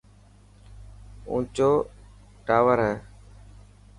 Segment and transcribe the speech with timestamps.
[1.29, 1.69] اونچو
[2.45, 2.95] ٽاور هي.